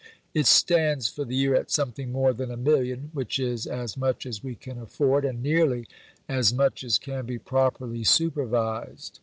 [0.33, 4.25] It stands for the year at something more than a million, which is as much
[4.25, 5.85] as we can afford and nearly
[6.27, 9.19] as much as can be properly supervised.